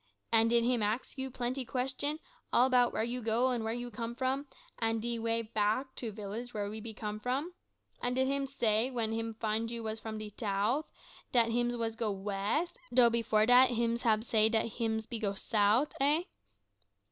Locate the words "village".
6.11-6.55